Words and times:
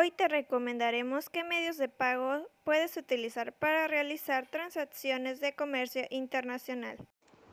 Hoy 0.00 0.12
te 0.12 0.28
recomendaremos 0.28 1.28
qué 1.28 1.44
medios 1.44 1.76
de 1.76 1.90
pago 1.90 2.46
puedes 2.64 2.96
utilizar 2.96 3.52
para 3.52 3.86
realizar 3.86 4.46
transacciones 4.46 5.40
de 5.40 5.54
comercio 5.54 6.04
internacional. 6.08 6.96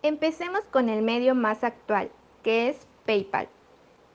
Empecemos 0.02 0.62
con 0.72 0.88
el 0.88 1.02
medio 1.02 1.36
más 1.36 1.66
actual, 1.66 2.10
que 2.44 2.70
es 2.70 2.88
PayPal. 3.06 3.50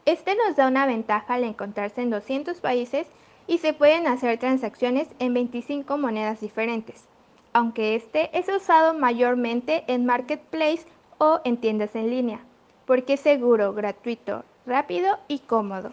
Este 0.06 0.34
nos 0.34 0.56
da 0.56 0.68
una 0.68 0.86
ventaja 0.86 1.34
al 1.34 1.44
encontrarse 1.44 2.00
en 2.00 2.08
200 2.08 2.58
países 2.62 3.06
y 3.46 3.58
se 3.58 3.74
pueden 3.74 4.06
hacer 4.06 4.38
transacciones 4.38 5.08
en 5.18 5.34
25 5.34 5.98
monedas 5.98 6.40
diferentes, 6.40 7.04
aunque 7.52 7.96
este 7.96 8.30
es 8.32 8.48
usado 8.48 8.94
mayormente 8.94 9.84
en 9.88 10.06
marketplace 10.06 10.86
o 11.18 11.42
en 11.44 11.58
tiendas 11.58 11.94
en 11.94 12.08
línea, 12.08 12.40
porque 12.86 13.12
es 13.12 13.20
seguro, 13.20 13.74
gratuito, 13.74 14.42
rápido 14.64 15.18
y 15.28 15.40
cómodo. 15.40 15.92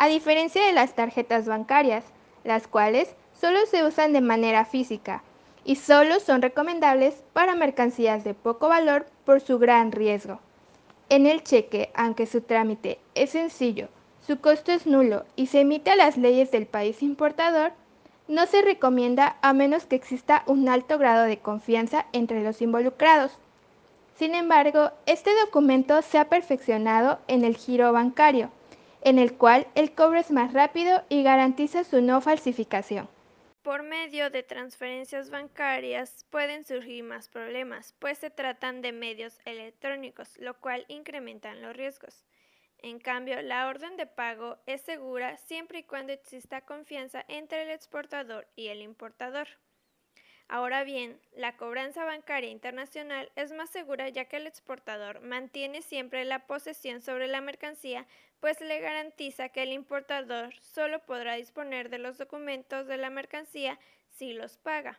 A 0.00 0.08
diferencia 0.08 0.64
de 0.64 0.72
las 0.72 0.94
tarjetas 0.94 1.44
bancarias, 1.44 2.06
las 2.42 2.66
cuales 2.66 3.14
solo 3.38 3.58
se 3.66 3.84
usan 3.84 4.14
de 4.14 4.22
manera 4.22 4.64
física 4.64 5.22
y 5.62 5.76
solo 5.76 6.20
son 6.20 6.40
recomendables 6.40 7.22
para 7.34 7.54
mercancías 7.54 8.24
de 8.24 8.32
poco 8.32 8.68
valor 8.68 9.04
por 9.26 9.42
su 9.42 9.58
gran 9.58 9.92
riesgo. 9.92 10.40
En 11.10 11.26
el 11.26 11.44
cheque, 11.44 11.90
aunque 11.94 12.24
su 12.24 12.40
trámite 12.40 12.98
es 13.14 13.32
sencillo, 13.32 13.88
su 14.26 14.40
costo 14.40 14.72
es 14.72 14.86
nulo 14.86 15.26
y 15.36 15.48
se 15.48 15.60
emite 15.60 15.90
a 15.90 15.96
las 15.96 16.16
leyes 16.16 16.50
del 16.50 16.64
país 16.64 17.02
importador, 17.02 17.72
no 18.26 18.46
se 18.46 18.62
recomienda 18.62 19.36
a 19.42 19.52
menos 19.52 19.84
que 19.84 19.96
exista 19.96 20.44
un 20.46 20.66
alto 20.70 20.96
grado 20.96 21.24
de 21.24 21.40
confianza 21.40 22.06
entre 22.14 22.42
los 22.42 22.62
involucrados. 22.62 23.32
Sin 24.16 24.34
embargo, 24.34 24.92
este 25.04 25.30
documento 25.44 26.00
se 26.00 26.16
ha 26.16 26.30
perfeccionado 26.30 27.18
en 27.28 27.44
el 27.44 27.58
giro 27.58 27.92
bancario, 27.92 28.50
en 29.02 29.18
el 29.18 29.36
cual 29.36 29.66
el 29.74 29.94
cobro 29.94 30.18
es 30.18 30.30
más 30.30 30.52
rápido 30.52 31.04
y 31.08 31.22
garantiza 31.22 31.84
su 31.84 32.00
no 32.00 32.20
falsificación. 32.20 33.08
Por 33.62 33.82
medio 33.82 34.30
de 34.30 34.42
transferencias 34.42 35.30
bancarias 35.30 36.24
pueden 36.30 36.64
surgir 36.64 37.04
más 37.04 37.28
problemas, 37.28 37.94
pues 37.98 38.18
se 38.18 38.30
tratan 38.30 38.80
de 38.80 38.92
medios 38.92 39.38
electrónicos, 39.44 40.38
lo 40.38 40.58
cual 40.60 40.86
incrementa 40.88 41.54
los 41.54 41.76
riesgos. 41.76 42.24
En 42.78 42.98
cambio, 42.98 43.42
la 43.42 43.68
orden 43.68 43.98
de 43.98 44.06
pago 44.06 44.56
es 44.64 44.80
segura 44.80 45.36
siempre 45.36 45.80
y 45.80 45.84
cuando 45.84 46.14
exista 46.14 46.62
confianza 46.62 47.22
entre 47.28 47.62
el 47.64 47.70
exportador 47.70 48.48
y 48.56 48.68
el 48.68 48.80
importador. 48.80 49.48
Ahora 50.52 50.82
bien, 50.82 51.16
la 51.36 51.56
cobranza 51.56 52.04
bancaria 52.04 52.50
internacional 52.50 53.30
es 53.36 53.52
más 53.52 53.70
segura 53.70 54.08
ya 54.08 54.24
que 54.24 54.36
el 54.36 54.48
exportador 54.48 55.20
mantiene 55.20 55.80
siempre 55.80 56.24
la 56.24 56.48
posesión 56.48 57.02
sobre 57.02 57.28
la 57.28 57.40
mercancía, 57.40 58.04
pues 58.40 58.60
le 58.60 58.80
garantiza 58.80 59.50
que 59.50 59.62
el 59.62 59.70
importador 59.70 60.52
solo 60.60 60.98
podrá 61.06 61.34
disponer 61.36 61.88
de 61.88 61.98
los 61.98 62.18
documentos 62.18 62.88
de 62.88 62.96
la 62.96 63.10
mercancía 63.10 63.78
si 64.08 64.32
los 64.32 64.56
paga. 64.56 64.98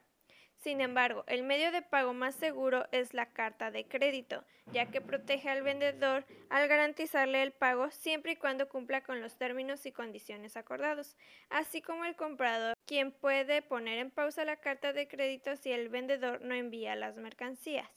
Sin 0.61 0.79
embargo, 0.79 1.23
el 1.25 1.41
medio 1.41 1.71
de 1.71 1.81
pago 1.81 2.13
más 2.13 2.35
seguro 2.35 2.85
es 2.91 3.15
la 3.15 3.25
carta 3.25 3.71
de 3.71 3.85
crédito, 3.85 4.43
ya 4.71 4.85
que 4.85 5.01
protege 5.01 5.49
al 5.49 5.63
vendedor 5.63 6.23
al 6.49 6.67
garantizarle 6.67 7.41
el 7.41 7.51
pago 7.51 7.89
siempre 7.89 8.33
y 8.33 8.35
cuando 8.35 8.69
cumpla 8.69 9.01
con 9.01 9.21
los 9.21 9.37
términos 9.37 9.87
y 9.87 9.91
condiciones 9.91 10.57
acordados, 10.57 11.17
así 11.49 11.81
como 11.81 12.05
el 12.05 12.15
comprador, 12.15 12.75
quien 12.85 13.11
puede 13.11 13.63
poner 13.63 13.97
en 13.97 14.11
pausa 14.11 14.45
la 14.45 14.57
carta 14.57 14.93
de 14.93 15.07
crédito 15.07 15.55
si 15.55 15.71
el 15.71 15.89
vendedor 15.89 16.41
no 16.41 16.53
envía 16.53 16.95
las 16.95 17.17
mercancías. 17.17 17.89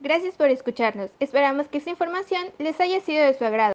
Gracias 0.00 0.34
por 0.34 0.48
escucharnos. 0.48 1.12
Esperamos 1.20 1.68
que 1.68 1.78
esta 1.78 1.90
información 1.90 2.48
les 2.58 2.80
haya 2.80 3.00
sido 3.00 3.24
de 3.24 3.34
su 3.34 3.44
agrado. 3.44 3.74